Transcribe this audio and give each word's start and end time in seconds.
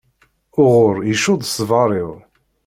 Uɣur 0.63 0.97
icudd 1.13 1.43
ṣṣber-iw. 1.49 2.11